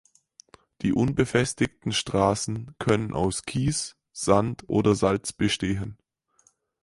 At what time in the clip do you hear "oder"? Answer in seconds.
4.67-4.95